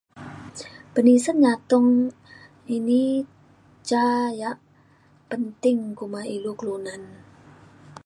[0.93, 1.87] penisen nyatung
[2.77, 3.01] ini
[3.89, 4.03] ca
[4.41, 4.57] yak
[5.29, 7.01] penting kuma ilu kelunan